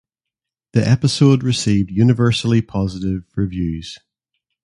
[0.71, 3.99] The episode received universally positive reviews.